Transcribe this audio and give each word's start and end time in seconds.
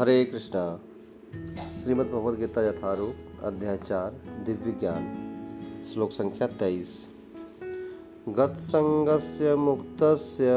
हरे 0.00 0.24
कृष्णा। 0.24 0.80
श्रीमद् 1.84 2.08
भगवद 2.08 2.38
गीता 2.38 2.68
यथारूप 2.68 3.14
अध्याय 3.44 3.76
चार, 3.76 4.44
दिव्य 4.44 4.72
ज्ञान, 4.72 5.14
श्लोक 5.94 6.10
संख्या 6.10 6.46
तेईस। 6.46 7.08
गत्सङ्गस्य 8.28 9.54
मुक्तस्य 9.54 10.48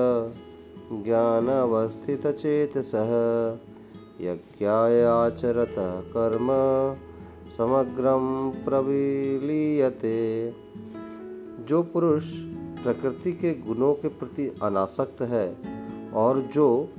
ज्ञानावस्थितचेतसः 1.04 3.10
यज्ञायाचरतः 4.22 6.02
कर्म 6.02 6.48
समग्रं 7.58 8.52
प्रविलीयते। 8.52 10.54
जो 11.66 11.84
पुरुष 11.84 12.24
प्रकृति 12.84 13.32
के 13.32 13.54
गुणों 13.54 13.94
के 13.94 14.08
प्रति 14.08 14.58
अनासक्त 14.64 15.22
है 15.22 15.58
और 16.14 16.40
जो 16.40 16.90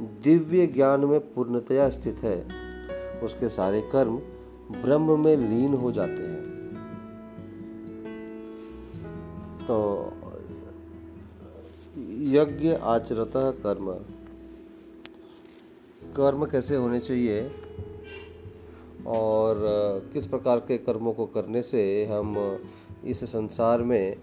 दिव्य 0.00 0.66
ज्ञान 0.66 1.04
में 1.04 1.34
पूर्णतया 1.34 1.90
स्थित 1.90 2.16
है। 2.16 2.48
उसके 3.20 3.48
सारे 3.48 3.80
कर्म 3.92 4.16
ब्रह्म 4.70 5.24
में 5.24 5.36
लीन 5.36 5.74
हो 5.74 5.92
जाते 5.92 6.12
हैं। 6.12 6.44
तो 9.62 10.10
यज्ञ 12.18 12.72
आचरता 12.72 13.50
कर्म। 13.50 13.92
कर्म 16.16 16.46
कैसे 16.46 16.76
होने 16.76 17.00
चाहिए? 17.00 17.50
और, 19.06 19.56
किस 20.12 20.26
प्रकार 20.26 20.58
के 20.58 20.78
कर्मों 20.78 21.12
को 21.12 21.26
करने 21.26 21.62
से 21.62 22.06
हम 22.06 22.58
इस 23.04 23.24
संसार 23.24 23.82
में 23.82 24.16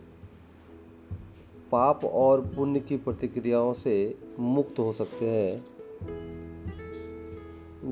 पाप 1.72 2.06
और 2.06 2.42
पुण्य 2.42 2.80
की 2.80 2.98
प्रतिक्रियाओं 2.98 3.74
से 3.74 4.18
मुक्त 4.40 4.80
हो 4.80 4.92
सकते 4.92 5.30
हैं, 5.30 5.66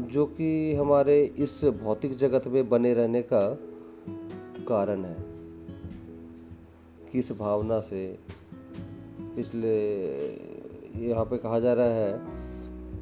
जो 0.08 0.26
कि 0.26 0.76
हमारे 0.76 1.24
इस 1.24 1.66
भौतिक 1.66 2.16
जगत 2.16 2.48
में 2.48 2.70
बने 2.70 2.94
रहने 2.94 3.22
का 3.22 3.60
कारण 4.68 5.06
है। 5.06 5.16
किस 7.12 7.32
भावना 7.32 7.82
से? 7.82 8.18
पिछले, 9.22 9.96
यहाँ 11.06 11.26
पे 11.26 11.38
कहा 11.38 11.60
जा 11.60 11.74
रहा 11.74 11.86
है 11.86 12.20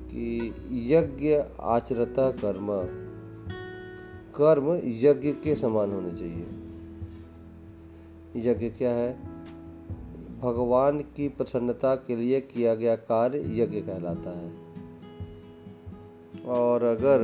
कि 0.07 0.53
यज्ञ, 0.93 1.39
आचरता, 1.59 2.31
कर्म। 2.31 2.67
कर्म 4.35 4.81
यज्ञ 4.83 5.31
के 5.31 5.55
समान 5.55 5.91
होने 5.91 6.11
चाहिए। 6.11 6.45
यज्ञ 8.35 8.69
क्या 8.69 8.91
है? 8.91 9.36
भगवान 10.41 10.99
की 11.15 11.27
प्रसन्नता 11.29 11.95
के 11.95 12.15
लिए 12.15 12.41
किया 12.41 12.75
गया 12.75 12.95
कार्य 12.95 13.39
यज्ञ 13.61 13.81
कहलाता 13.81 14.29
है। 14.37 14.51
और 16.45 16.83
अगर 16.83 17.23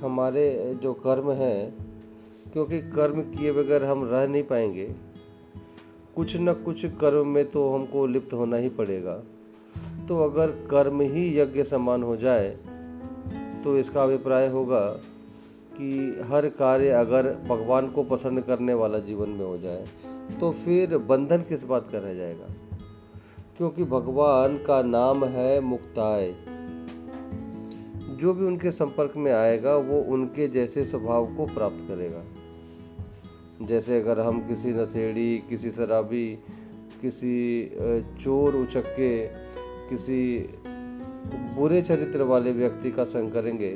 हमारे 0.00 0.74
जो 0.82 0.92
कर्म 0.92 1.30
हैं, 1.30 1.74
क्योंकि 2.52 2.78
कर्म 2.90 3.20
किए 3.20 3.52
बगैर 3.52 3.84
हम 3.84 4.04
रह 4.04 4.26
नहीं 4.26 4.42
पाएँगे, 4.42 4.86
कुछ 6.16 6.36
न 6.36 6.52
कुछ 6.52 6.84
कर्म 6.84 7.26
में 7.26 7.44
तो 7.50 7.68
हमको 7.70 8.06
लिप्त 8.06 8.32
होना 8.32 8.56
ही 8.56 8.68
पड़ेगा। 8.68 9.22
तो 10.08 10.22
अगर 10.24 10.50
कर्म 10.70 11.00
ही 11.00 11.38
यज्ञ 11.38 11.64
समान 11.64 12.02
हो 12.02 12.16
जाए 12.16 12.56
तो 13.64 13.78
इसका 13.78 14.02
अभिप्राय 14.02 14.48
होगा 14.48 14.80
कि 15.76 16.20
हर 16.24 16.48
कार्य 16.48 16.88
अगर 16.88 17.32
भगवान 17.48 17.90
को 17.90 18.02
पसंद 18.02 18.40
करने 18.40 18.74
वाला 18.74 18.98
जीवन 18.98 19.28
में 19.28 19.46
हो 19.46 19.56
जाए 19.58 19.84
तो 20.40 20.50
फिर 20.52 20.96
बंधन 20.98 21.42
किस 21.42 21.64
बात 21.64 21.88
का 21.92 21.98
रह 21.98 22.14
जाएगा? 22.14 22.46
क्योंकि 23.56 23.84
भगवान 23.84 24.56
का 24.58 24.82
नाम 24.82 25.24
है 25.24 25.60
मुक्ताय 25.60 26.34
जो 28.14 28.32
भी 28.34 28.44
उनके 28.46 28.70
संपर्क 28.70 29.12
में 29.16 29.32
आएगा, 29.32 29.76
वो 29.76 30.00
उनके 30.00 30.48
जैसे 30.48 30.84
स्वभाव 30.84 31.26
को 31.36 31.46
प्राप्त 31.46 31.84
करेगा। 31.88 32.22
जैसे 33.66 34.00
अगर 34.00 34.20
हम 34.20 34.40
किसी 34.48 34.72
नशेड़ी, 34.72 35.38
किसी 35.38 35.70
शराबी, 35.70 36.38
किसी 37.00 37.70
चोर 38.20 38.56
उचक्के 38.56 39.26
किसी 39.88 40.50
बुरे 41.56 41.82
चरित्र 41.82 42.22
वाले 42.22 42.52
व्यक्ति 42.52 42.90
का 42.90 43.04
संग 43.04 43.32
करेंगे 43.32 43.74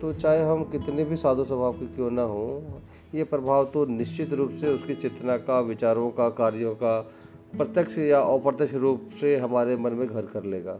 तो 0.00 0.12
चाहे 0.12 0.42
हम 0.42 0.62
कितने 0.64 1.04
भी 1.04 1.16
साधु 1.16 1.44
स्वभाव 1.44 1.72
के 1.72 1.86
क्यों 1.86 2.10
ना 2.10 2.22
हो, 2.22 2.62
ये 3.14 3.24
प्रभाव 3.24 3.64
तो 3.64 3.84
निश्चित 3.86 4.32
रूप 4.32 4.50
से 4.50 4.74
उसकी 4.74 4.94
चेतना 4.94 5.36
का, 5.36 5.60
विचारों 5.60 6.10
का, 6.10 6.28
कार्यों 6.28 6.74
का 6.74 7.00
प्रत्यक्ष 7.56 7.98
या 7.98 8.20
अप्रत्यक्ष 8.20 8.74
रूप 8.74 9.10
से 9.20 9.36
हमारे 9.36 9.76
मन 9.76 9.92
में 9.92 10.06
घर 10.08 10.22
कर 10.22 10.44
लेगा। 10.44 10.72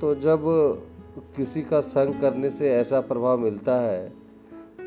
तो 0.00 0.14
जब 0.14 0.44
किसी 1.36 1.62
का 1.62 1.80
संग 1.80 2.20
करने 2.20 2.50
से 2.50 2.70
ऐसा 2.70 3.00
प्रभाव 3.00 3.38
मिलता 3.38 3.80
है 3.80 4.08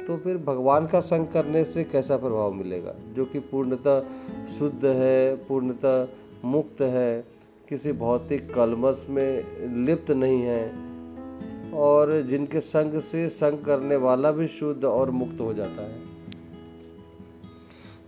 तो 0.07 0.17
फिर 0.17 0.37
भगवान 0.37 0.87
का 0.87 0.99
संग 0.99 1.27
करने 1.27 1.63
से 1.63 1.83
कैसा 1.83 2.17
प्रभाव 2.17 2.53
मिलेगा? 2.53 2.93
जो 3.13 3.25
कि 3.25 3.39
पूर्णतः 3.39 3.99
शुद्ध 4.59 4.85
है, 4.85 5.35
पूर्णतः 5.47 6.07
मुक्त 6.45 6.81
है, 6.81 7.21
किसी 7.69 7.91
भौतिक 7.91 8.53
कलमस 8.53 9.05
में 9.09 9.85
लिप्त 9.85 10.11
नहीं 10.11 10.41
है 10.41 10.90
और 11.73 12.21
जिनके 12.21 12.59
संग 12.59 12.99
से 13.01 13.29
संग 13.29 13.65
करने 13.65 13.95
वाला 13.95 14.31
भी 14.31 14.47
शुद्ध 14.47 14.85
और 14.85 15.11
मुक्त 15.11 15.39
हो 15.39 15.53
जाता 15.53 15.81
है। 15.81 15.99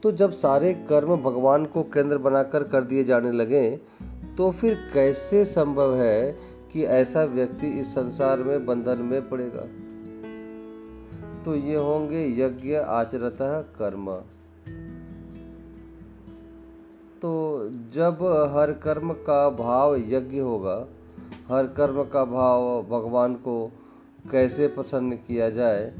तो 0.04 0.12
जब 0.12 0.32
सारे 0.32 0.74
कर्म 0.74 1.16
भगवान 1.16 1.66
को 1.66 1.84
केंद्र 1.84 2.18
बनाकर 2.18 2.64
कर 2.64 2.82
दिए 2.82 3.04
जाने 3.04 3.32
लगे 3.32 3.80
तो 4.38 4.52
फिर 4.52 4.78
कैसे 4.94 5.46
संभव 5.46 5.96
है 5.96 6.32
कि 6.72 6.84
ऐसा 6.84 7.24
व्यक्ति 7.24 7.68
इस 7.68 7.88
संसार 7.88 8.44
में 8.44 8.66
बंधन 8.66 8.98
में 8.98 9.30
पड़ेगा? 9.30 9.66
तो 11.44 11.56
ये 11.56 11.76
होंगे 11.76 12.26
यज्ञ 12.40 12.76
आचरत 12.76 13.38
कर्म। 13.80 14.16
तो 17.22 17.32
जब 17.94 18.24
हर 18.56 18.72
कर्म 18.72 19.14
का 19.14 19.50
भाव 19.50 19.96
यज्ञ 19.96 20.40
होगा 20.40 20.88
हर 21.50 21.68
कर्म 21.68 22.04
का 22.04 22.24
भाव 22.26 22.62
भगवान 22.90 23.34
को 23.38 23.56
कैसे 24.32 24.68
प्रसन्न 24.68 25.16
किया 25.18 25.50
जाए, 25.50 25.92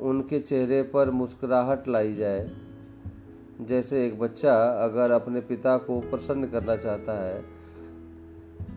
उनके 0.00 0.38
चेहरे 0.40 0.82
पर 0.84 1.10
मुस्कुराहट 1.10 1.88
लाई 1.88 2.14
जाए। 2.14 2.50
जैसे 3.60 4.06
एक 4.06 4.18
बच्चा 4.18 4.54
अगर 4.84 5.10
अपने 5.10 5.40
पिता 5.40 5.76
को 5.78 6.00
प्रसन्न 6.00 6.46
करना 6.46 6.76
चाहता 6.76 7.12
है 7.24 7.44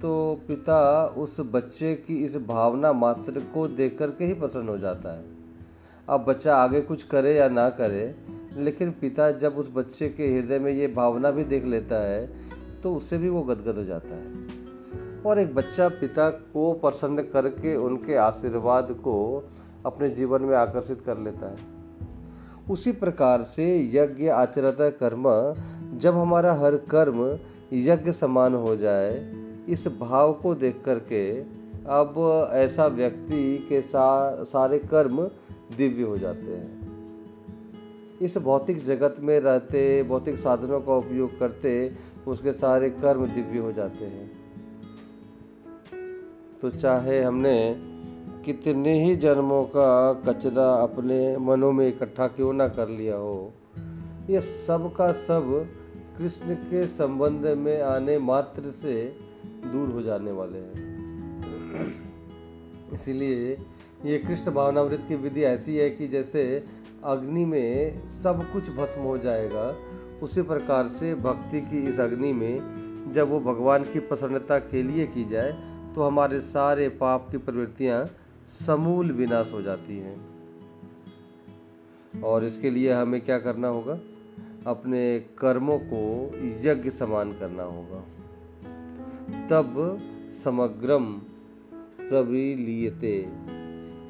तो 0.02 0.12
पिता 0.48 1.06
उस 1.18 1.40
बच्चे 1.52 1.94
की 1.98 2.16
इस 2.26 2.36
भावना 2.48 2.92
मात्र 2.94 3.40
को 3.54 3.68
देख 3.68 3.98
कर 3.98 4.12
के 4.12 4.26
ही 4.26 4.34
प्रसन्न 4.34 4.70
हो 4.70 4.78
जाता 4.78 5.18
है। 5.18 5.24
अब 6.08 6.26
बच्चा 6.26 6.56
आगे 6.56 6.82
कुछ 6.82 7.04
करे 7.04 7.36
या 7.36 7.48
ना 7.50 7.70
करे, 7.72 8.16
लेकिन 8.58 8.92
पिता 8.92 9.32
जब 9.32 9.58
उस 9.58 9.70
बच्चे 9.76 10.10
के 10.10 10.28
हृदय 10.28 10.60
में 10.60 10.72
ये 10.72 10.88
भावना 10.88 11.32
भी 11.32 11.44
देख 11.46 11.66
लेता 11.66 12.02
है 12.04 12.82
तो 12.82 12.96
उससे 12.96 13.18
भी 13.18 13.30
वो 13.30 13.42
गदगद 13.44 13.78
हो 13.78 13.84
जाता 13.84 14.16
है। 14.16 14.59
और 15.26 15.40
एक 15.40 15.56
बच्चा 15.56 15.90
पिता 15.90 16.30
को 16.30 16.74
प्रसन्न 16.74 17.22
करके 17.22 17.76
उनके 17.76 18.16
आशीर्वाद 18.16 18.92
को 18.92 19.50
अपने 19.86 20.10
जीवन 20.10 20.42
में 20.42 20.58
आकर्षित 20.58 21.02
कर 21.02 21.18
लेता 21.18 21.50
है। 21.50 21.58
उसी 22.70 22.92
प्रकार 22.92 23.44
से 23.44 23.92
यज्ञ 23.94 24.28
आचरत 24.28 24.78
कर्म 25.04 25.56
जब 25.98 26.16
हमारा 26.16 26.54
हर 26.54 26.76
कर्म 26.76 27.40
यज्ञ 27.74 28.12
समान 28.12 28.54
हो 28.54 28.76
जाए 28.76 29.36
इस 29.70 29.88
भाव 29.88 30.34
को 30.34 30.56
देख 30.56 30.82
करके 30.86 31.42
अब 31.86 32.50
ऐसा 32.54 32.88
व्यक्ति 32.88 33.66
के 33.70 33.82
सा, 33.82 34.44
सारे 34.44 34.80
कर्म 34.80 35.22
दिव्य 35.78 36.04
हो 36.04 36.18
जाते 36.18 36.56
हैं। 36.56 36.80
इस 38.22 38.38
भौतिक 38.38 38.86
जगत 38.86 39.16
में 39.20 39.40
रहते 39.40 40.04
भौतिक 40.04 40.38
साधनों 40.38 40.82
का 40.82 40.94
उपयोग 40.94 41.40
करते 41.40 41.92
उसके 42.28 42.54
सारे 42.54 42.90
कर्म 42.90 43.26
दिव्य 43.26 43.60
हो 43.60 43.72
जाते 43.72 44.06
हैं। 44.06 44.39
तो 46.62 46.70
चाहे 46.70 47.22
हमने 47.24 47.76
कितने 48.46 48.94
ही 49.04 49.16
जन्मों 49.16 49.64
का 49.66 50.14
कचरा 50.14 50.74
अपने 50.74 51.38
मनों 51.38 51.72
में 51.72 51.88
इकट्ठा 51.88 52.28
क्यों 52.28 52.54
ना 52.54 52.68
कर 52.68 52.88
लिया 52.88 53.16
हो, 53.16 53.54
ये 54.30 54.42
सब 54.42 54.94
का 54.96 55.12
सब 55.12 55.68
कृष्ण 56.18 56.56
के 56.56 56.88
संबंध 56.88 57.46
में 57.58 57.82
आने 57.82 58.18
मात्र 58.20 58.72
से 58.72 58.94
दूर 59.66 59.90
हो 59.90 60.02
जाने 60.02 60.32
वाले 60.32 60.60
हैं। 60.60 60.88
इसीलिए 62.94 63.58
ये 64.06 64.18
कृष्ण 64.18 64.52
भावनावृत 64.52 65.06
की 65.08 65.16
विधि 65.16 65.44
ऐसी 65.44 65.78
है 65.78 65.90
कि 65.90 66.08
जैसे 66.08 66.64
अग्नि 67.04 67.46
में 67.46 68.10
सब 68.10 68.46
कुछ 68.54 68.70
भस्म 68.70 69.02
हो 69.02 69.18
जाएगा, 69.18 69.76
उसी 70.24 70.42
प्रकार 70.42 70.88
से 70.88 71.16
भक्ति 71.16 71.62
की 71.62 71.88
इस 71.90 72.00
अग्नि 72.00 72.34
में 72.34 73.14
जब 73.14 73.30
वो 73.30 73.40
भगवान 73.40 73.84
की 73.84 74.00
प्रसन्नता 74.00 74.58
के 74.60 74.84
लिए 74.84 75.08
की 75.08 75.26
जाए 75.26 75.58
तो 75.96 76.04
हमारे 76.04 76.42
सारे 76.42 76.90
पाप 76.90 77.28
की 77.32 77.38
प्रवृत्तियाँ 77.38 78.10
समूल 78.50 79.12
विनाश 79.12 79.52
हो 79.54 79.62
जाती 79.62 79.98
हैं। 79.98 80.40
और 82.24 82.44
इसके 82.44 82.70
लिए 82.70 82.94
हमें 82.94 83.22
क्या 83.22 83.40
करना 83.40 83.68
होगा? 83.68 84.00
अपने 84.68 85.20
कर्मों 85.20 85.80
को 85.80 86.32
यज्ञ 86.66 86.90
समान 86.90 87.32
करना 87.32 87.64
होगा। 87.64 88.00
तब 89.48 90.00
समग्रम 90.44 91.14
प्रविलीयते 92.10 93.30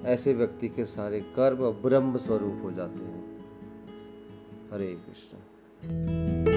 ऐसे 0.06 0.34
व्यक्ति 0.34 0.70
के 0.70 0.86
सारे 0.86 1.20
कर्म 1.20 1.72
ब्रह्म 1.72 2.18
स्वरूप 2.18 2.62
हो 2.64 2.72
जाते 2.72 3.06
हैं। 3.06 3.46
हरे 4.74 4.88
कृष्ण। 4.88 6.49